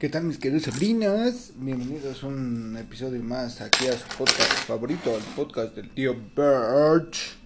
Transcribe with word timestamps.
¿Qué 0.00 0.08
tal 0.08 0.24
mis 0.24 0.38
queridos 0.38 0.62
sobrinos? 0.62 1.52
Bienvenidos 1.58 2.24
a 2.24 2.28
un 2.28 2.74
episodio 2.78 3.22
más 3.22 3.60
aquí 3.60 3.86
a 3.86 3.92
su 3.92 4.08
podcast 4.16 4.66
favorito, 4.66 5.14
el 5.14 5.22
podcast 5.36 5.76
del 5.76 5.90
tío 5.90 6.14
Birch. 6.14 7.36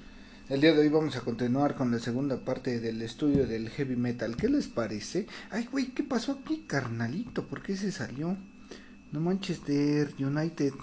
El 0.48 0.60
día 0.60 0.72
de 0.72 0.82
hoy 0.82 0.88
vamos 0.88 1.16
a 1.16 1.22
continuar 1.22 1.74
con 1.74 1.90
la 1.90 1.98
segunda 1.98 2.36
parte 2.36 2.78
del 2.78 3.02
estudio 3.02 3.48
del 3.48 3.70
heavy 3.70 3.96
metal. 3.96 4.36
¿Qué 4.36 4.48
les 4.48 4.68
parece? 4.68 5.26
Ay, 5.50 5.68
güey, 5.68 5.86
¿qué 5.86 6.04
pasó 6.04 6.38
aquí, 6.40 6.62
carnalito? 6.64 7.44
¿Por 7.44 7.60
qué 7.60 7.76
se 7.76 7.90
salió? 7.90 8.36
No 9.10 9.18
Manchester 9.18 10.14
United. 10.20 10.74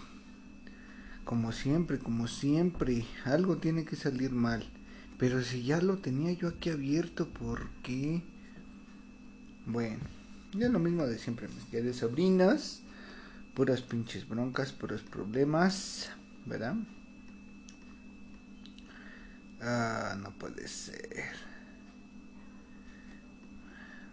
Como 1.23 1.53
siempre, 1.53 1.99
como 1.99 2.27
siempre, 2.27 3.05
algo 3.23 3.59
tiene 3.59 3.85
que 3.85 3.95
salir 3.95 4.31
mal. 4.31 4.69
Pero 5.17 5.41
si 5.41 5.63
ya 5.63 5.79
lo 5.79 5.99
tenía 5.99 6.33
yo 6.33 6.49
aquí 6.49 6.69
abierto, 6.69 7.29
¿por 7.29 7.69
qué? 7.81 8.23
Bueno, 9.65 10.01
ya 10.54 10.70
lo 10.70 10.79
mismo 10.79 11.07
de 11.07 11.17
siempre, 11.17 11.48
mis 11.48 11.66
queridos 11.66 11.98
sobrinos. 11.98 12.81
Puras 13.53 13.81
pinches 13.81 14.27
broncas, 14.27 14.71
puros 14.71 15.02
problemas, 15.02 16.09
¿verdad? 16.45 16.76
Ah, 19.62 20.16
no 20.21 20.31
puede 20.31 20.67
ser. 20.67 21.35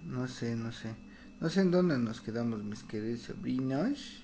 No 0.06 0.26
sé, 0.26 0.56
no 0.56 0.72
sé. 0.72 0.94
No 1.40 1.48
sé 1.48 1.60
en 1.60 1.70
dónde 1.70 1.98
nos 1.98 2.20
quedamos, 2.20 2.64
mis 2.64 2.82
queridos 2.82 3.20
sobrinos. 3.20 4.22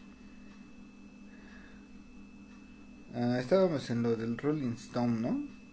Ah, 3.14 3.38
estábamos 3.38 3.88
en 3.90 4.02
lo 4.02 4.16
del 4.16 4.36
Rolling 4.36 4.72
Stone, 4.72 5.20
¿no? 5.20 5.63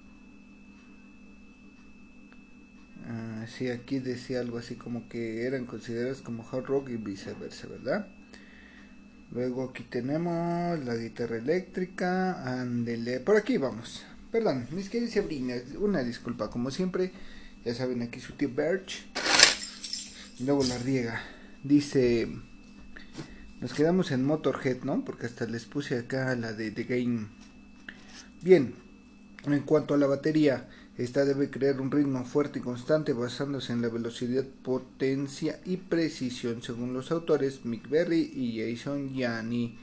Sí, 3.51 3.69
aquí 3.69 3.99
decía 3.99 4.39
algo 4.39 4.57
así 4.57 4.75
como 4.75 5.07
que 5.07 5.45
eran 5.45 5.65
considerados 5.65 6.21
como 6.21 6.47
hard 6.49 6.65
rock 6.65 6.89
y 6.89 6.97
viceversa, 6.97 7.67
¿verdad? 7.67 8.07
Luego 9.31 9.69
aquí 9.69 9.83
tenemos 9.83 10.83
la 10.83 10.95
guitarra 10.95 11.37
eléctrica, 11.37 12.59
andele, 12.59 13.19
por 13.19 13.37
aquí 13.37 13.57
vamos. 13.57 14.03
Perdón, 14.31 14.67
mis 14.71 14.89
queridos 14.89 15.13
sobrinos, 15.13 15.61
una 15.79 16.03
disculpa, 16.03 16.49
como 16.49 16.71
siempre, 16.71 17.11
ya 17.63 17.73
saben 17.75 18.01
aquí 18.01 18.19
su 18.19 18.33
tío 18.33 18.49
Birch. 18.49 19.05
Luego 20.39 20.63
la 20.63 20.77
riega. 20.77 21.21
Dice, 21.63 22.27
nos 23.59 23.73
quedamos 23.73 24.11
en 24.11 24.25
Motorhead, 24.25 24.83
¿no? 24.83 25.05
Porque 25.05 25.27
hasta 25.27 25.45
les 25.45 25.65
puse 25.65 25.97
acá 25.97 26.35
la 26.35 26.53
de 26.53 26.71
The 26.71 26.83
Game. 26.83 27.27
Bien, 28.41 28.73
en 29.45 29.59
cuanto 29.61 29.93
a 29.93 29.97
la 29.97 30.07
batería, 30.07 30.67
esta 30.97 31.23
debe 31.23 31.49
crear 31.49 31.79
un 31.79 31.89
ritmo 31.89 32.25
fuerte 32.25 32.59
y 32.59 32.61
constante 32.61 33.13
basándose 33.13 33.71
en 33.71 33.81
la 33.81 33.87
velocidad, 33.87 34.43
potencia 34.61 35.59
y 35.65 35.77
precisión, 35.77 36.61
según 36.61 36.93
los 36.93 37.11
autores 37.11 37.65
Mick 37.65 37.89
Berry 37.89 38.31
y 38.35 38.59
Jason 38.59 39.13
Yanni. 39.13 39.77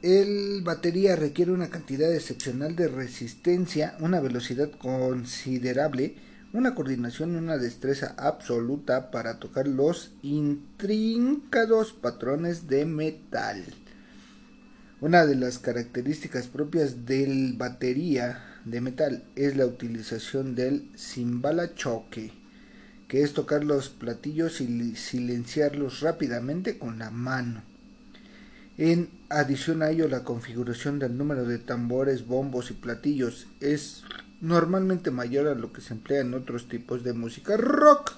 El 0.00 0.62
batería 0.62 1.16
requiere 1.16 1.50
una 1.50 1.70
cantidad 1.70 2.14
excepcional 2.14 2.76
de 2.76 2.86
resistencia, 2.86 3.96
una 3.98 4.20
velocidad 4.20 4.70
considerable, 4.70 6.14
una 6.52 6.76
coordinación 6.76 7.34
y 7.34 7.36
una 7.38 7.58
destreza 7.58 8.14
absoluta 8.16 9.10
para 9.10 9.40
tocar 9.40 9.66
los 9.66 10.12
intrincados 10.22 11.92
patrones 11.92 12.68
de 12.68 12.86
metal. 12.86 13.64
Una 15.00 15.26
de 15.26 15.34
las 15.34 15.58
características 15.58 16.46
propias 16.46 17.04
del 17.04 17.54
batería 17.56 18.47
de 18.70 18.80
metal 18.80 19.24
es 19.36 19.56
la 19.56 19.66
utilización 19.66 20.54
del 20.54 20.88
cimbala 20.96 21.74
choque, 21.74 22.32
que 23.08 23.22
es 23.22 23.32
tocar 23.32 23.64
los 23.64 23.88
platillos 23.88 24.60
y 24.60 24.96
silenciarlos 24.96 26.00
rápidamente 26.00 26.78
con 26.78 26.98
la 26.98 27.10
mano. 27.10 27.62
En 28.76 29.08
adición 29.28 29.82
a 29.82 29.90
ello, 29.90 30.08
la 30.08 30.24
configuración 30.24 30.98
del 30.98 31.16
número 31.16 31.44
de 31.44 31.58
tambores, 31.58 32.26
bombos 32.26 32.70
y 32.70 32.74
platillos 32.74 33.46
es 33.60 34.04
normalmente 34.40 35.10
mayor 35.10 35.48
a 35.48 35.54
lo 35.54 35.72
que 35.72 35.80
se 35.80 35.94
emplea 35.94 36.20
en 36.20 36.34
otros 36.34 36.68
tipos 36.68 37.02
de 37.02 37.12
música 37.12 37.56
rock. 37.56 38.12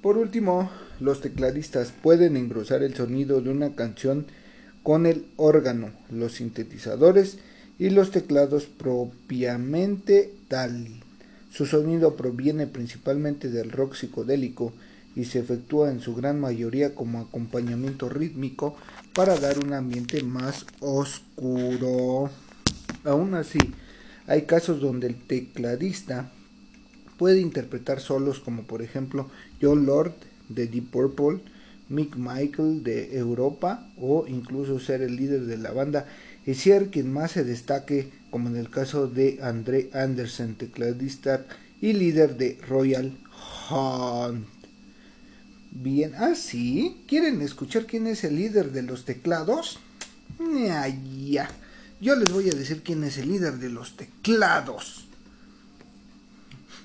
Por 0.00 0.16
último, 0.16 0.70
los 1.00 1.20
tecladistas 1.20 1.92
pueden 1.92 2.36
engrosar 2.36 2.82
el 2.82 2.94
sonido 2.94 3.40
de 3.40 3.50
una 3.50 3.74
canción 3.74 4.26
con 4.82 5.06
el 5.06 5.26
órgano, 5.36 5.92
los 6.10 6.34
sintetizadores 6.34 7.38
y 7.78 7.90
los 7.90 8.10
teclados 8.10 8.64
propiamente 8.64 10.32
tal. 10.48 10.88
Su 11.50 11.66
sonido 11.66 12.16
proviene 12.16 12.66
principalmente 12.66 13.48
del 13.48 13.70
rock 13.70 13.94
psicodélico 13.94 14.72
y 15.16 15.24
se 15.24 15.38
efectúa 15.38 15.90
en 15.90 16.00
su 16.00 16.14
gran 16.14 16.40
mayoría 16.40 16.94
como 16.94 17.20
acompañamiento 17.20 18.08
rítmico 18.08 18.76
para 19.14 19.38
dar 19.38 19.58
un 19.58 19.72
ambiente 19.72 20.22
más 20.22 20.66
oscuro. 20.80 22.30
Aún 23.04 23.34
así, 23.34 23.58
hay 24.26 24.42
casos 24.42 24.80
donde 24.80 25.06
el 25.06 25.16
tecladista 25.16 26.30
puede 27.18 27.40
interpretar 27.40 28.00
solos 28.00 28.40
como 28.40 28.62
por 28.64 28.82
ejemplo 28.82 29.30
John 29.62 29.86
Lord 29.86 30.14
de 30.48 30.66
Deep 30.66 30.90
Purple, 30.90 31.40
Mick 31.88 32.16
Michael 32.16 32.82
de 32.82 33.16
Europa 33.16 33.86
o 33.98 34.26
incluso 34.26 34.80
ser 34.80 35.02
el 35.02 35.16
líder 35.16 35.42
de 35.42 35.58
la 35.58 35.70
banda 35.70 36.06
y 36.46 36.54
ser 36.54 36.90
quien 36.90 37.12
más 37.12 37.32
se 37.32 37.44
destaque, 37.44 38.10
como 38.30 38.48
en 38.48 38.56
el 38.56 38.70
caso 38.70 39.06
de 39.06 39.38
André 39.42 39.90
Anderson, 39.92 40.54
tecladista 40.56 41.44
y 41.80 41.92
líder 41.92 42.36
de 42.36 42.58
Royal 42.66 43.16
Hunt. 43.70 44.46
Bien, 45.70 46.14
así, 46.14 46.94
ah, 46.94 47.04
¿quieren 47.08 47.42
escuchar 47.42 47.86
quién 47.86 48.06
es 48.06 48.22
el 48.24 48.36
líder 48.36 48.70
de 48.72 48.82
los 48.82 49.04
teclados? 49.04 49.80
ya. 51.26 51.48
Yo 52.00 52.14
les 52.16 52.30
voy 52.32 52.48
a 52.48 52.54
decir 52.54 52.82
quién 52.82 53.02
es 53.04 53.18
el 53.18 53.28
líder 53.28 53.54
de 53.54 53.70
los 53.70 53.96
teclados. 53.96 55.06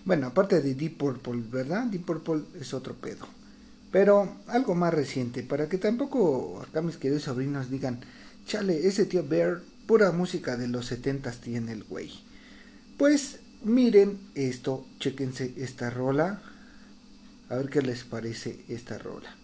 Bueno, 0.05 0.27
aparte 0.27 0.61
de 0.61 0.75
Deep 0.75 0.97
Purple, 0.97 1.43
¿verdad? 1.51 1.85
Deep 1.85 2.05
Purple 2.05 2.41
es 2.59 2.73
otro 2.73 2.95
pedo. 2.95 3.27
Pero 3.91 4.37
algo 4.47 4.75
más 4.75 4.93
reciente, 4.93 5.43
para 5.43 5.67
que 5.67 5.77
tampoco 5.77 6.63
acá 6.67 6.81
mis 6.81 6.97
queridos 6.97 7.23
sobrinos 7.23 7.69
digan, 7.69 7.99
chale, 8.45 8.87
ese 8.87 9.05
tío 9.05 9.27
Bear, 9.27 9.61
pura 9.87 10.11
música 10.11 10.57
de 10.57 10.67
los 10.67 10.87
setentas 10.87 11.41
tiene 11.41 11.71
el 11.71 11.83
güey. 11.83 12.11
Pues 12.97 13.39
miren 13.63 14.19
esto, 14.35 14.85
chequense 14.99 15.53
esta 15.57 15.89
rola, 15.89 16.41
a 17.49 17.55
ver 17.55 17.69
qué 17.69 17.81
les 17.81 18.03
parece 18.03 18.59
esta 18.67 18.97
rola. 18.97 19.35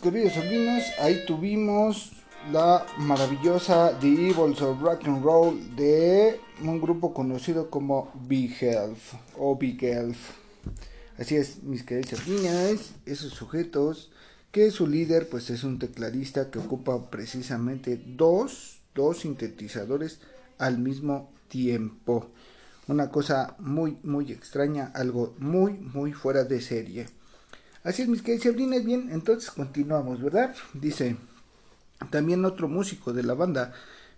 Queridos 0.00 0.32
sobrinos, 0.32 0.82
ahí 0.98 1.26
tuvimos 1.26 2.12
la 2.50 2.86
maravillosa 2.96 3.98
The 4.00 4.30
Evils 4.30 4.62
of 4.62 4.80
Rock 4.80 5.06
and 5.06 5.22
Roll 5.22 5.76
de 5.76 6.40
un 6.62 6.80
grupo 6.80 7.12
conocido 7.12 7.68
como 7.68 8.10
Big 8.26 8.56
Elf 8.62 9.14
o 9.36 9.56
Big 9.56 9.84
Elf. 9.84 10.16
Así 11.18 11.36
es, 11.36 11.62
mis 11.62 11.82
queridos 11.82 12.18
sobrinos, 12.18 12.92
esos 13.04 13.34
sujetos 13.34 14.10
que 14.50 14.70
su 14.70 14.86
líder 14.86 15.28
pues 15.28 15.50
es 15.50 15.64
un 15.64 15.78
tecladista 15.78 16.50
que 16.50 16.60
ocupa 16.60 17.10
precisamente 17.10 18.00
dos, 18.02 18.80
dos 18.94 19.18
sintetizadores 19.18 20.20
al 20.56 20.78
mismo 20.78 21.30
tiempo. 21.48 22.30
Una 22.88 23.10
cosa 23.10 23.54
muy, 23.58 23.98
muy 24.02 24.32
extraña, 24.32 24.90
algo 24.94 25.34
muy, 25.38 25.74
muy 25.74 26.14
fuera 26.14 26.44
de 26.44 26.62
serie. 26.62 27.19
Así 27.82 28.02
es, 28.02 28.08
mis 28.08 28.20
queridos 28.20 28.44
sobrinos, 28.44 28.84
bien, 28.84 29.08
entonces 29.10 29.50
continuamos, 29.50 30.20
¿verdad? 30.20 30.54
Dice, 30.74 31.16
también 32.10 32.44
otro 32.44 32.68
músico 32.68 33.14
de 33.14 33.22
la 33.22 33.32
banda 33.32 33.72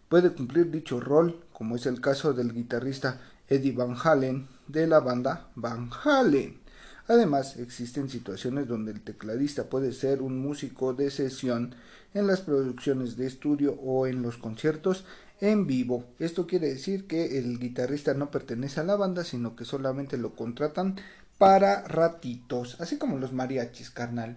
puede 0.09 0.31
cumplir 0.31 0.73
dicho 0.73 0.99
rol, 0.99 1.45
como 1.53 1.77
es 1.77 1.87
el 1.87 2.01
caso 2.01 2.33
del 2.33 2.53
guitarrista 2.53 3.21
Eddie 3.49 3.71
Van 3.71 3.95
Halen 4.03 4.49
de 4.67 4.89
la 4.89 4.99
banda 4.99 5.47
Van 5.55 5.91
Halen. 6.03 6.59
Además, 7.07 7.57
existen 7.57 8.09
situaciones 8.09 8.67
donde 8.67 8.91
el 8.91 9.01
tecladista 9.01 9.71
puede 9.71 9.93
ser 9.93 10.23
un 10.23 10.41
músico 10.41 10.93
de 10.93 11.13
sesión 11.13 11.77
en 12.15 12.27
las 12.27 12.41
producciones 12.41 13.17
de 13.17 13.29
estudio 13.29 13.75
o 13.75 14.09
en 14.09 14.23
los 14.23 14.39
conciertos 14.39 15.05
en 15.41 15.69
vivo. 15.69 16.05
Esto 16.19 16.49
quiere 16.49 16.69
decir 16.69 17.07
que 17.07 17.39
el 17.39 17.61
guitarrista 17.61 18.15
no 18.15 18.33
pertenece 18.33 18.81
a 18.81 18.85
la 18.85 18.97
banda, 18.97 19.23
sino 19.23 19.55
que 19.55 19.65
solamente 19.65 20.17
lo 20.17 20.35
contratan 20.35 20.97
para 21.39 21.83
ratitos, 21.83 22.81
así 22.81 22.99
como 22.99 23.19
los 23.19 23.33
mariachis, 23.33 23.91
carnal. 23.91 24.37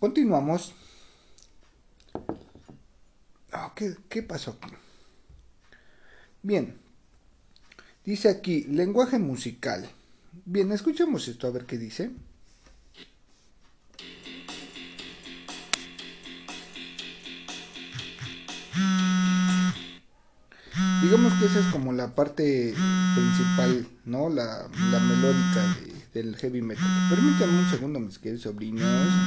Continuamos. 0.00 0.74
¿qué, 3.74 3.96
¿Qué 4.08 4.22
pasó 4.22 4.52
aquí? 4.52 4.74
Bien. 6.42 6.78
Dice 8.04 8.28
aquí, 8.28 8.64
lenguaje 8.64 9.18
musical. 9.18 9.88
Bien, 10.44 10.72
escuchemos 10.72 11.28
esto 11.28 11.46
a 11.46 11.50
ver 11.50 11.66
qué 11.66 11.76
dice. 11.78 12.10
Digamos 21.08 21.32
que 21.40 21.46
esa 21.46 21.60
es 21.60 21.66
como 21.72 21.94
la 21.94 22.14
parte 22.14 22.74
principal, 23.14 23.86
¿no? 24.04 24.28
La, 24.28 24.68
melódica 24.68 25.74
del 26.12 26.36
heavy 26.36 26.60
metal. 26.60 26.84
Permítanme 27.08 27.60
un 27.60 27.70
segundo, 27.70 27.98
mis 27.98 28.18
queridos 28.18 28.42
sobrinos. 28.42 29.26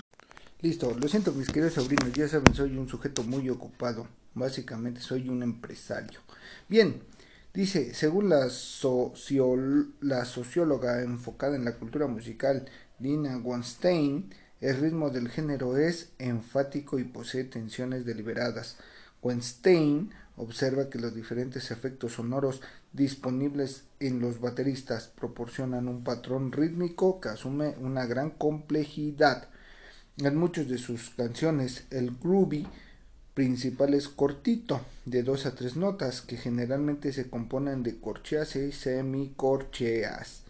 Listo, 0.61 0.95
lo 1.01 1.07
siento, 1.07 1.31
mis 1.31 1.47
queridos 1.47 1.73
sobrinos. 1.73 2.13
Ya 2.13 2.27
saben, 2.27 2.53
soy 2.53 2.77
un 2.77 2.87
sujeto 2.87 3.23
muy 3.23 3.49
ocupado. 3.49 4.07
Básicamente, 4.35 5.01
soy 5.01 5.27
un 5.27 5.41
empresario. 5.41 6.19
Bien, 6.69 7.01
Dice, 7.51 7.95
según 7.95 8.29
la, 8.29 8.47
la 10.01 10.25
socióloga 10.25 11.01
enfocada 11.01 11.55
en 11.55 11.65
la 11.65 11.77
cultura 11.77 12.05
musical 12.05 12.65
Dina 12.99 13.37
Weinstein, 13.39 14.29
el 14.59 14.77
ritmo 14.77 15.09
del 15.09 15.29
género 15.29 15.77
es 15.77 16.11
enfático 16.19 16.99
y 16.99 17.05
posee 17.05 17.43
tensiones 17.43 18.05
deliberadas. 18.05 18.77
Weinstein 19.23 20.11
observa 20.37 20.89
que 20.89 20.99
los 20.99 21.13
diferentes 21.13 21.71
efectos 21.71 22.13
sonoros 22.13 22.61
disponibles 22.93 23.83
en 23.99 24.19
los 24.19 24.39
bateristas 24.39 25.07
proporcionan 25.07 25.87
un 25.87 26.03
patrón 26.03 26.51
rítmico 26.51 27.19
que 27.19 27.29
asume 27.29 27.75
una 27.79 28.05
gran 28.05 28.31
complejidad. 28.31 29.49
En 30.17 30.35
muchas 30.35 30.67
de 30.67 30.77
sus 30.77 31.11
canciones, 31.11 31.85
el 31.89 32.11
groovy 32.17 32.67
principal 33.33 33.93
es 33.93 34.07
cortito, 34.09 34.81
de 35.05 35.23
dos 35.23 35.45
a 35.45 35.55
tres 35.55 35.75
notas, 35.75 36.21
que 36.21 36.37
generalmente 36.37 37.13
se 37.13 37.29
componen 37.29 37.83
de 37.83 37.99
corcheas 37.99 38.55
y 38.55 38.71
semicorcheas. 38.71 40.43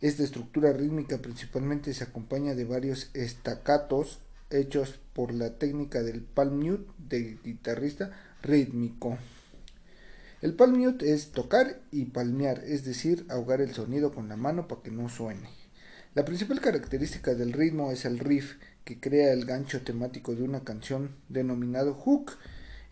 Esta 0.00 0.22
estructura 0.22 0.72
rítmica 0.72 1.18
principalmente 1.18 1.94
se 1.94 2.04
acompaña 2.04 2.54
de 2.54 2.64
varios 2.64 3.10
estacatos 3.14 4.18
hechos 4.50 4.98
por 5.14 5.32
la 5.32 5.54
técnica 5.54 6.02
del 6.02 6.20
palm 6.20 6.58
mute 6.58 6.90
del 6.98 7.40
guitarrista 7.42 8.12
rítmico. 8.44 9.18
El 10.42 10.54
palm 10.54 10.78
mute 10.78 11.12
es 11.12 11.32
tocar 11.32 11.80
y 11.90 12.04
palmear, 12.04 12.62
es 12.64 12.84
decir, 12.84 13.24
ahogar 13.30 13.62
el 13.62 13.74
sonido 13.74 14.12
con 14.12 14.28
la 14.28 14.36
mano 14.36 14.68
para 14.68 14.82
que 14.82 14.90
no 14.90 15.08
suene. 15.08 15.48
La 16.14 16.24
principal 16.24 16.60
característica 16.60 17.34
del 17.34 17.52
ritmo 17.52 17.90
es 17.90 18.04
el 18.04 18.18
riff, 18.18 18.56
que 18.84 19.00
crea 19.00 19.32
el 19.32 19.46
gancho 19.46 19.82
temático 19.82 20.34
de 20.34 20.42
una 20.42 20.62
canción 20.62 21.16
denominado 21.30 21.94
hook. 21.94 22.32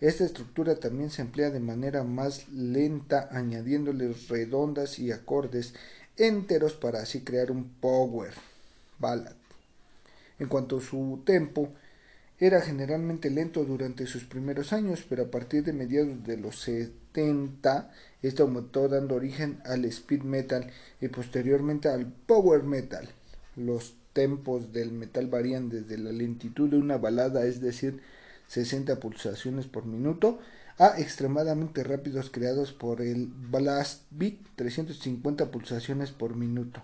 Esta 0.01 0.25
estructura 0.25 0.77
también 0.81 1.11
se 1.11 1.23
emplea 1.23 1.51
de 1.51 1.61
manera 1.61 2.03
más 2.03 2.49
lenta 2.49 3.29
añadiéndole 3.31 4.13
redondas 4.29 4.99
y 4.99 5.13
acordes 5.13 5.75
enteros 6.17 6.73
para 6.73 7.03
así 7.03 7.21
crear 7.21 7.51
un 7.51 7.69
power 7.81 8.33
ballad. 8.99 9.35
En 10.39 10.49
cuanto 10.49 10.79
a 10.79 10.81
su 10.81 11.23
tempo, 11.25 11.73
era 12.45 12.61
generalmente 12.61 13.31
lento 13.31 13.65
durante 13.65 14.05
sus 14.09 14.25
primeros 14.25 14.73
años, 14.73 15.07
pero 15.09 15.23
a 15.23 15.31
partir 15.31 15.63
de 15.63 15.73
mediados 15.73 16.25
de 16.25 16.37
los 16.37 16.59
70 16.63 17.93
esto 18.21 18.43
aumentó 18.43 18.89
dando 18.89 19.15
origen 19.15 19.61
al 19.65 19.85
speed 19.85 20.23
metal 20.23 20.67
y 21.01 21.07
posteriormente 21.07 21.89
al 21.89 22.07
power 22.07 22.65
metal. 22.65 23.09
Los 23.55 23.95
tempos 24.13 24.73
del 24.73 24.91
metal 24.91 25.29
varían 25.29 25.69
desde 25.69 25.97
la 25.99 26.11
lentitud 26.11 26.69
de 26.69 26.79
una 26.79 26.99
balada, 26.99 27.47
es 27.47 27.61
decir, 27.61 28.01
60 28.49 28.99
pulsaciones 28.99 29.67
por 29.69 29.87
minuto, 29.87 30.41
a 30.79 30.99
extremadamente 30.99 31.85
rápidos 31.85 32.29
creados 32.29 32.73
por 32.73 33.03
el 33.03 33.27
Blast 33.27 34.03
Beat, 34.11 34.39
350 34.57 35.53
pulsaciones 35.53 36.11
por 36.11 36.35
minuto. 36.35 36.83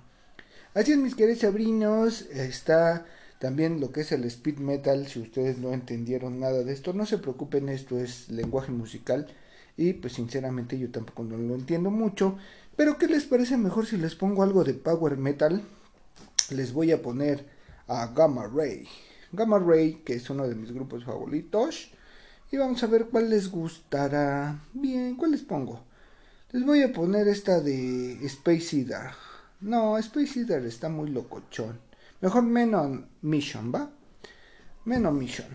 Así 0.73 0.93
es, 0.93 0.99
mis 0.99 1.17
queridos 1.17 1.41
sobrinos, 1.41 2.23
está 2.31 3.07
también 3.39 3.81
lo 3.81 3.93
que 3.93 4.01
es 4.03 4.13
el 4.13 4.25
speed 4.25 4.59
metal, 4.59 5.07
si 5.07 5.21
ustedes 5.21 5.59
no 5.59 5.73
entendieron 5.73 6.41
nada 6.41 6.65
de 6.65 6.73
esto, 6.73 6.93
no 6.93 7.07
se 7.07 7.19
preocupen, 7.19 7.69
esto 7.69 7.99
es 7.99 8.29
lenguaje 8.31 8.73
musical 8.73 9.29
y 9.77 9.93
pues 9.93 10.15
sinceramente 10.15 10.79
yo 10.79 10.91
tampoco 10.91 11.25
no 11.25 11.37
lo 11.37 11.55
entiendo 11.55 11.91
mucho, 11.91 12.37
pero 12.77 12.99
¿qué 12.99 13.07
les 13.07 13.25
parece 13.25 13.57
mejor 13.57 13.87
si 13.87 13.97
les 13.97 14.15
pongo 14.15 14.43
algo 14.43 14.65
de 14.65 14.75
power 14.75 15.17
metal? 15.17 15.63
les 16.51 16.73
voy 16.73 16.93
a 16.93 17.03
poner 17.03 17.45
a 17.87 18.07
Gamma 18.09 18.47
Ray. 18.47 18.87
Gamma 19.33 19.59
Ray, 19.59 20.03
que 20.05 20.15
es 20.15 20.31
uno 20.31 20.49
de 20.49 20.55
mis 20.55 20.73
grupos 20.73 21.05
favoritos. 21.05 21.91
Y 22.51 22.57
vamos 22.57 22.83
a 22.83 22.87
ver 22.87 23.07
cuál 23.07 23.31
les 23.31 23.51
gustará. 23.51 24.59
Bien, 24.73 25.17
¿cuál 25.17 25.33
les 25.33 25.43
pongo? 25.43 25.85
Les 26.53 26.65
voy 26.65 26.83
a 26.83 26.93
poner 26.93 27.29
esta 27.29 27.61
de 27.61 28.25
Space 28.25 28.79
Eater. 28.79 29.11
No, 29.61 29.99
Space 29.99 30.41
Eater 30.41 30.65
está 30.65 30.89
muy 30.89 31.11
locochón. 31.11 31.79
Mejor 32.21 32.43
Menon 32.43 33.09
Mission, 33.23 33.73
¿va? 33.73 33.91
Menon 34.85 35.19
Mission. 35.19 35.47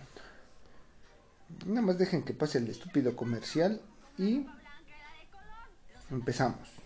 Nada 1.66 1.82
más 1.82 1.98
dejen 1.98 2.24
que 2.24 2.34
pase 2.34 2.58
el 2.58 2.70
estúpido 2.70 3.16
comercial 3.16 3.82
y 4.18 4.46
empezamos. 6.10 6.83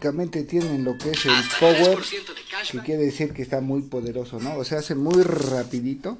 Tienen 0.00 0.84
lo 0.84 0.96
que 0.96 1.10
es 1.10 1.26
el 1.26 1.32
power, 1.60 1.98
que 2.70 2.78
quiere 2.80 3.04
decir 3.04 3.32
que 3.32 3.42
está 3.42 3.60
muy 3.60 3.82
poderoso, 3.82 4.40
¿no? 4.40 4.56
O 4.56 4.64
sea, 4.64 4.78
hace 4.78 4.94
muy 4.94 5.22
rapidito 5.22 6.16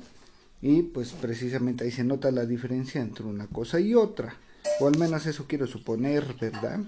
y 0.62 0.82
pues 0.82 1.12
precisamente 1.12 1.84
ahí 1.84 1.90
se 1.90 2.04
nota 2.04 2.30
la 2.30 2.44
diferencia 2.44 3.00
entre 3.00 3.24
una 3.24 3.46
cosa 3.46 3.80
y 3.80 3.94
otra. 3.94 4.36
O 4.80 4.86
al 4.86 4.98
menos 4.98 5.24
eso 5.26 5.46
quiero 5.48 5.66
suponer, 5.66 6.36
¿verdad? 6.38 6.80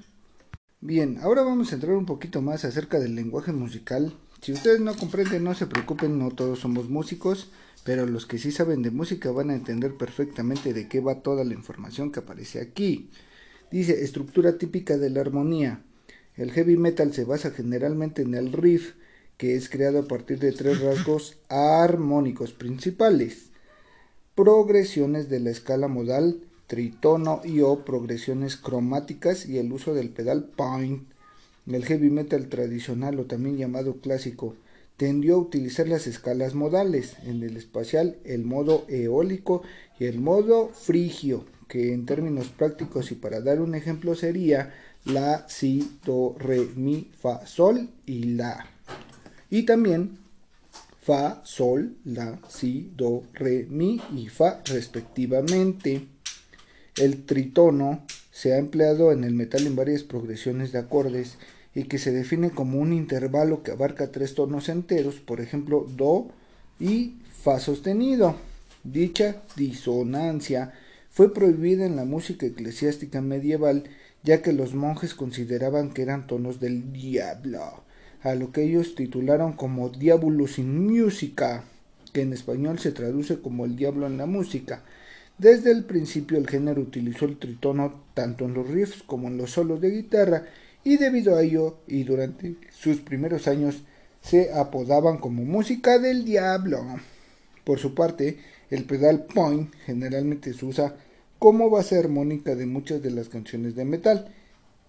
Bien, 0.81 1.19
ahora 1.23 1.43
vamos 1.43 1.73
a 1.73 1.77
entrar 1.77 1.95
un 1.95 2.07
poquito 2.07 2.43
más 2.43 2.65
acerca 2.65 2.99
del 2.99 3.15
lenguaje 3.15 3.53
musical. 3.53 4.13
Si 4.43 4.53
ustedes 4.53 4.81
no 4.81 4.95
comprenden, 4.95 5.45
no 5.45 5.55
se 5.55 5.67
preocupen, 5.67 6.19
no 6.19 6.31
todos 6.31 6.59
somos 6.59 6.91
músicos, 6.91 7.49
pero 7.85 8.07
los 8.07 8.27
que 8.27 8.39
sí 8.39 8.53
saben 8.53 8.83
de 8.83 8.91
música 8.91 9.31
van 9.31 9.51
a 9.51 9.55
entender 9.55 9.97
perfectamente 9.97 10.75
de 10.75 10.89
qué 10.89 11.01
va 11.01 11.23
toda 11.23 11.45
la 11.45 11.55
información 11.55 12.13
que 12.13 12.21
aparece 12.21 12.61
aquí. 12.61 13.09
Dice, 13.71 14.03
estructura 14.05 14.59
típica 14.59 14.99
de 14.99 15.09
la 15.09 15.21
armonía. 15.23 15.83
El 16.37 16.51
heavy 16.51 16.77
metal 16.77 17.13
se 17.13 17.25
basa 17.25 17.51
generalmente 17.51 18.23
en 18.23 18.35
el 18.35 18.53
riff, 18.53 18.95
que 19.37 19.55
es 19.57 19.69
creado 19.69 20.01
a 20.01 20.09
partir 20.09 20.39
de 20.39 20.53
tres 20.53 20.81
rasgos 20.83 21.37
armónicos 21.49 22.53
principales. 22.53 23.51
Progresiones 24.35 25.29
de 25.29 25.41
la 25.41 25.51
escala 25.51 25.89
modal, 25.89 26.41
tritono 26.67 27.43
y 27.45 27.61
o 27.61 27.85
progresiones 27.85 28.57
cromáticas 28.57 29.47
y 29.47 29.59
el 29.59 29.71
uso 29.73 29.93
del 29.93 30.09
pedal 30.09 30.45
point. 30.45 31.07
El 31.67 31.85
heavy 31.85 32.09
metal 32.09 32.49
tradicional 32.49 33.21
o 33.21 33.27
también 33.27 33.59
llamado 33.59 33.99
clásico 33.99 34.57
tendió 34.97 35.35
a 35.35 35.39
utilizar 35.39 35.87
las 35.87 36.07
escalas 36.07 36.55
modales, 36.55 37.17
en 37.25 37.43
el 37.43 37.57
espacial 37.57 38.17
el 38.25 38.45
modo 38.45 38.87
eólico 38.89 39.63
y 39.99 40.07
el 40.07 40.21
modo 40.21 40.69
frigio, 40.69 41.45
que 41.69 41.93
en 41.93 42.07
términos 42.07 42.49
prácticos 42.49 43.13
y 43.13 43.17
para 43.17 43.41
dar 43.41 43.61
un 43.61 43.75
ejemplo 43.75 44.15
sería 44.15 44.73
la, 45.05 45.47
si, 45.49 45.99
do, 46.05 46.37
re, 46.39 46.69
mi, 46.77 47.11
fa, 47.19 47.47
sol 47.47 47.89
y 48.07 48.25
la. 48.35 48.67
Y 49.51 49.65
también 49.65 50.19
fa, 51.01 51.43
sol, 51.45 51.97
la, 52.05 52.39
si, 52.49 52.93
do, 52.97 53.25
re, 53.35 53.67
mi 53.69 54.01
y 54.15 54.29
fa 54.29 54.63
respectivamente. 54.65 56.07
El 56.97 57.25
tritono 57.25 58.05
se 58.31 58.53
ha 58.53 58.59
empleado 58.59 59.13
en 59.13 59.25
el 59.25 59.35
metal 59.35 59.67
en 59.67 59.77
varias 59.77 60.03
progresiones 60.03 60.73
de 60.73 60.79
acordes 60.79 61.39
y 61.75 61.85
que 61.85 61.99
se 61.99 62.13
define 62.13 62.51
como 62.51 62.79
un 62.79 62.93
intervalo 62.93 63.63
que 63.63 63.71
abarca 63.71 64.13
tres 64.13 64.35
tonos 64.35 64.69
enteros, 64.69 65.17
por 65.17 65.41
ejemplo, 65.41 65.87
do 65.97 66.29
y 66.79 67.17
fa 67.43 67.59
sostenido. 67.61 68.37
Dicha 68.85 69.43
disonancia 69.57 70.73
fue 71.11 71.33
prohibida 71.33 71.87
en 71.87 71.97
la 71.97 72.05
música 72.05 72.47
eclesiástica 72.47 73.21
medieval 73.21 73.85
ya 74.23 74.43
que 74.43 74.53
los 74.53 74.75
monjes 74.75 75.15
consideraban 75.15 75.91
que 75.91 76.03
eran 76.03 76.27
tonos 76.27 76.61
del 76.61 76.93
diablo, 76.93 77.83
a 78.23 78.35
lo 78.35 78.53
que 78.53 78.63
ellos 78.63 78.95
titularon 78.95 79.55
como 79.55 79.89
Diabolus 79.89 80.59
in 80.59 80.87
Musica, 80.87 81.65
que 82.13 82.23
en 82.23 82.33
español 82.33 82.79
se 82.79 82.93
traduce 82.93 83.41
como 83.41 83.65
el 83.65 83.77
diablo 83.77 84.07
en 84.07 84.19
la 84.19 84.27
música. 84.27 84.83
Desde 85.39 85.73
el 85.73 85.85
principio 85.85 86.39
el 86.39 86.49
género 86.49 86.83
utilizó 86.83 87.25
el 87.25 87.39
tritono 87.39 88.05
tanto 88.15 88.45
en 88.45 88.55
los 88.55 88.69
riffs 88.69 89.03
como 89.03 89.29
en 89.29 89.39
los 89.39 89.51
solos 89.51 89.81
de 89.81 89.91
guitarra 89.91 90.45
y 90.85 90.99
debido 90.99 91.37
a 91.37 91.43
ello 91.43 91.79
y 91.87 92.05
durante 92.05 92.57
sus 92.71 92.99
primeros 92.99 93.49
años 93.49 93.83
se 94.21 94.53
apodaban 94.53 95.19
como 95.19 95.45
música 95.45 95.99
del 95.99 96.25
diablo. 96.25 96.85
Por 97.65 97.79
su 97.79 97.95
parte, 97.95 98.39
el 98.71 98.85
pedal 98.85 99.25
point 99.25 99.73
generalmente 99.85 100.53
se 100.53 100.65
usa 100.65 100.95
como 101.43 101.71
base 101.71 101.99
armónica 101.99 102.55
de 102.55 102.67
muchas 102.67 103.03
de 103.03 103.11
las 103.11 103.29
canciones 103.29 103.75
de 103.75 103.85
metal. 103.85 104.33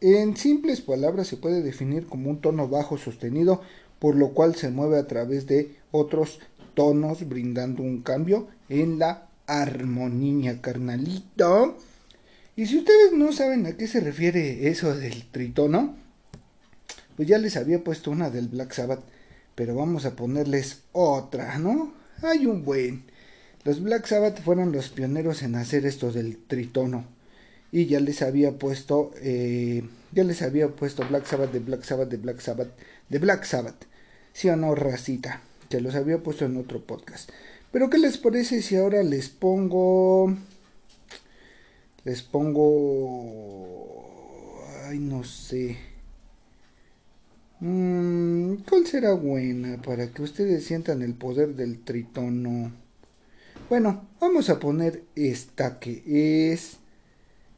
En 0.02 0.38
simples 0.38 0.82
palabras 0.82 1.26
se 1.26 1.36
puede 1.36 1.64
definir 1.64 2.06
como 2.06 2.30
un 2.30 2.42
tono 2.42 2.68
bajo 2.68 3.00
sostenido, 3.00 3.64
por 3.98 4.16
lo 4.16 4.36
cual 4.36 4.54
se 4.54 4.70
mueve 4.70 5.00
a 5.00 5.08
través 5.08 5.48
de 5.48 5.76
otros 5.90 6.38
tonos, 6.76 7.28
brindando 7.28 7.82
un 7.82 8.04
cambio 8.04 8.50
en 8.70 9.00
la 9.00 9.30
armonía, 9.48 10.62
carnalito. 10.62 11.76
Y 12.56 12.68
si 12.68 12.78
ustedes 12.78 13.14
no 13.14 13.32
saben 13.32 13.66
a 13.66 13.76
qué 13.76 13.88
se 13.88 14.00
refiere 14.00 14.70
eso 14.70 14.96
del 14.96 15.26
tritono, 15.32 15.96
pues 17.16 17.28
ya 17.28 17.40
les 17.40 17.58
había 17.58 17.84
puesto 17.84 18.12
una 18.12 18.30
del 18.30 18.48
Black 18.48 18.74
Sabbath, 18.74 19.02
pero 19.56 19.74
vamos 19.74 20.06
a 20.06 20.16
ponerles 20.16 20.84
otra, 20.92 21.58
¿no? 21.58 21.96
Hay 22.22 22.46
un 22.46 22.64
buen. 22.64 23.12
Los 23.66 23.82
Black 23.82 24.06
Sabbath 24.08 24.42
fueron 24.42 24.74
los 24.74 24.90
pioneros 24.90 25.42
en 25.42 25.56
hacer 25.56 25.86
esto 25.86 26.12
del 26.12 26.38
tritono. 26.38 27.06
Y 27.72 27.86
ya 27.86 28.02
les 28.02 28.22
había 28.22 28.52
puesto, 28.60 29.12
eh, 29.22 29.84
ya 30.12 30.24
les 30.24 30.42
había 30.42 30.68
puesto 30.68 31.08
Black 31.08 31.26
Sabbath 31.26 31.52
de 31.52 31.60
Black 31.60 31.84
Sabbath 31.84 32.10
de 32.10 32.18
Black 32.18 32.40
Sabbath 32.42 32.72
de 33.10 33.20
Black 33.20 33.46
Sabbath. 33.46 33.86
¿Sí 34.34 34.50
o 34.50 34.56
no, 34.56 34.76
racita? 34.76 35.42
Se 35.70 35.82
los 35.82 35.96
había 35.96 36.22
puesto 36.22 36.46
en 36.46 36.58
otro 36.58 36.82
podcast. 36.86 37.32
Pero 37.72 37.90
¿qué 37.90 37.98
les 37.98 38.18
parece 38.18 38.62
si 38.62 38.76
ahora 38.76 39.02
les 39.02 39.30
pongo... 39.30 40.36
Les 42.04 42.22
pongo... 42.22 43.80
Ay, 44.86 45.00
no 45.00 45.24
sé. 45.24 45.78
Mm, 47.62 48.56
¿Cuál 48.70 48.86
será 48.86 49.14
buena 49.14 49.82
para 49.82 50.12
que 50.12 50.22
ustedes 50.22 50.66
sientan 50.66 51.02
el 51.02 51.14
poder 51.14 51.56
del 51.56 51.80
tritono? 51.80 52.83
Bueno, 53.74 54.08
vamos 54.22 54.52
a 54.52 54.60
poner 54.60 55.04
esta 55.16 55.80
que 55.80 56.04
es 56.54 56.78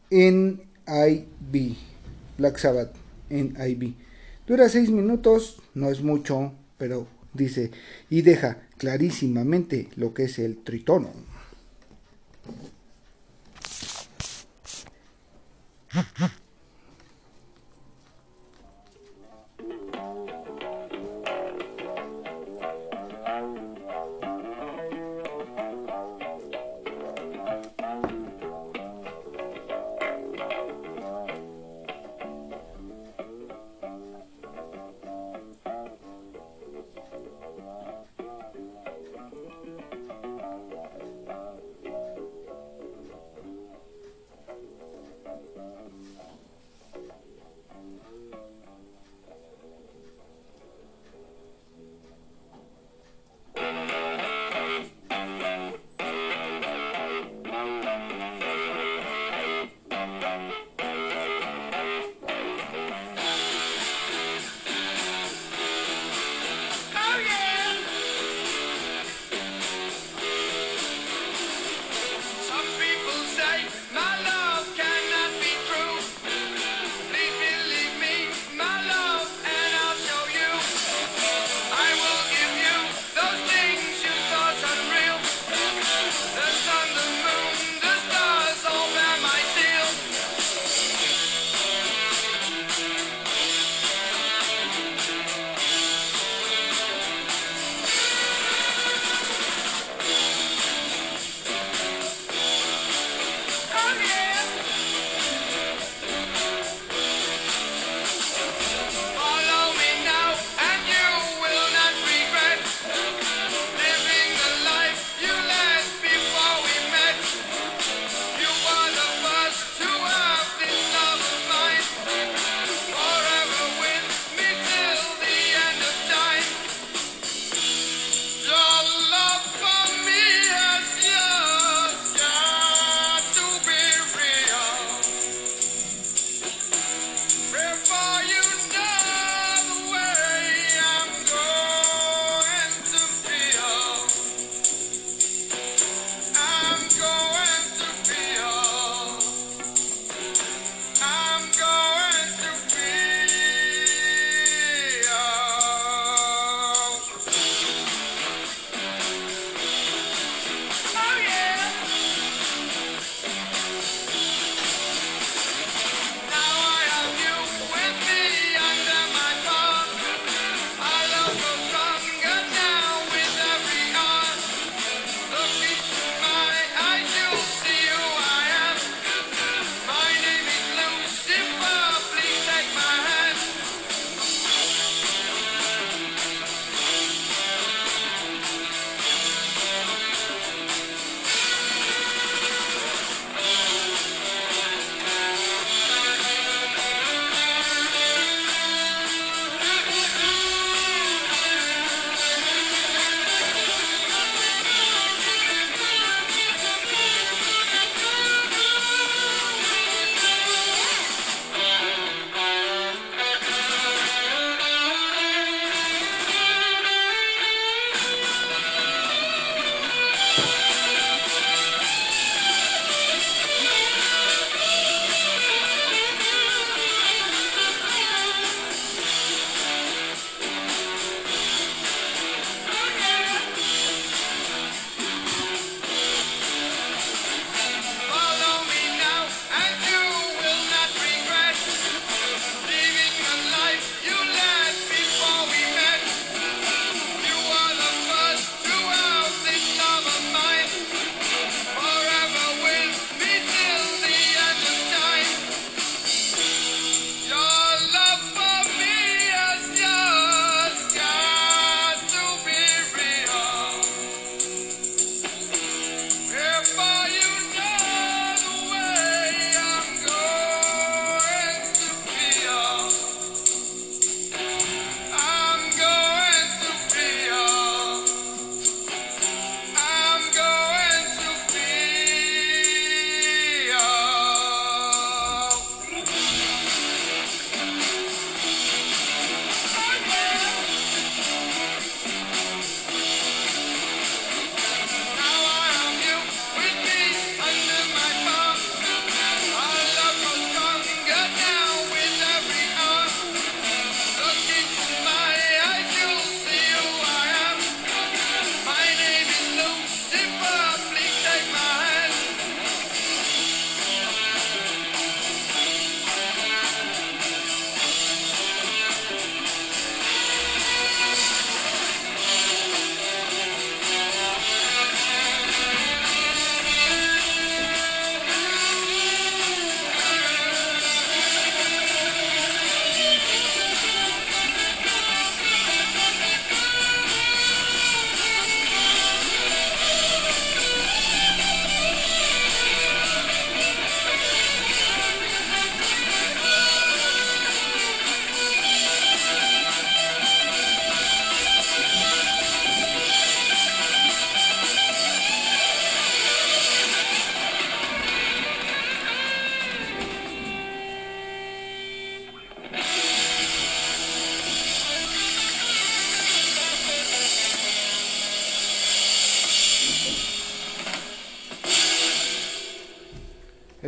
NIV, 0.09 1.75
Black 2.37 2.57
Sabbath, 2.57 2.95
NIV. 3.29 3.95
Dura 4.47 4.69
6 4.69 4.91
minutos, 4.91 5.61
no 5.73 5.89
es 5.91 6.01
mucho, 6.01 6.53
pero 6.77 7.05
dice, 7.33 7.71
y 8.09 8.21
deja 8.21 8.61
clarísimamente 8.77 9.89
lo 9.97 10.13
que 10.13 10.23
es 10.23 10.39
el 10.39 10.63
tritono. 10.63 11.11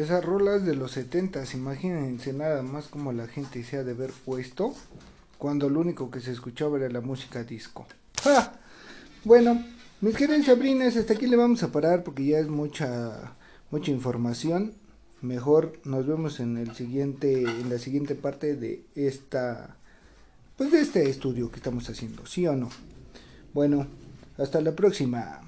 Esas 0.07 0.23
rolas 0.23 0.63
de 0.63 0.73
los 0.73 0.93
70, 0.93 1.43
imagínense 1.53 2.31
nada 2.31 2.61
más 2.61 2.87
como 2.87 3.11
la 3.11 3.27
gente 3.27 3.61
se 3.65 3.75
ha 3.75 3.83
de 3.83 3.91
haber 3.91 4.11
puesto 4.11 4.73
cuando 5.37 5.69
lo 5.69 5.81
único 5.81 6.09
que 6.09 6.21
se 6.21 6.31
escuchaba 6.31 6.77
era 6.77 6.87
la 6.87 7.01
música 7.01 7.43
disco. 7.43 7.85
Bueno, 9.25 9.61
mis 9.99 10.15
queridas 10.15 10.45
Sabrinas, 10.45 10.95
hasta 10.95 11.11
aquí 11.11 11.27
le 11.27 11.35
vamos 11.35 11.61
a 11.61 11.73
parar 11.73 12.05
porque 12.05 12.25
ya 12.25 12.39
es 12.39 12.47
mucha 12.47 13.33
mucha 13.69 13.91
información. 13.91 14.75
Mejor 15.21 15.77
nos 15.83 16.07
vemos 16.07 16.39
en 16.39 16.55
el 16.55 16.73
siguiente 16.73 17.41
en 17.41 17.69
la 17.69 17.77
siguiente 17.77 18.15
parte 18.15 18.55
de 18.55 18.85
esta 18.95 19.75
pues 20.55 20.71
de 20.71 20.79
este 20.79 21.09
estudio 21.09 21.51
que 21.51 21.57
estamos 21.57 21.89
haciendo, 21.89 22.25
¿sí 22.25 22.47
o 22.47 22.55
no? 22.55 22.69
Bueno, 23.53 23.87
hasta 24.37 24.61
la 24.61 24.71
próxima. 24.71 25.41